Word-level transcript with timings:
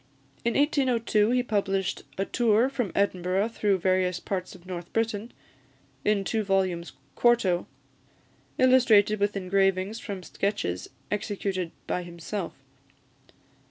In 0.43 0.55
1802 0.55 1.29
he 1.29 1.43
published 1.43 2.01
"A 2.17 2.25
Tour 2.25 2.69
from 2.69 2.91
Edinburgh 2.95 3.49
through 3.49 3.77
various 3.77 4.19
parts 4.19 4.55
of 4.55 4.65
North 4.65 4.91
Britain," 4.93 5.31
in 6.03 6.23
two 6.23 6.41
volumes 6.43 6.93
quarto, 7.13 7.67
illustrated 8.57 9.19
with 9.19 9.37
engravings 9.37 9.99
from 9.99 10.23
sketches 10.23 10.89
executed 11.11 11.69
by 11.85 12.01
himself. 12.01 12.55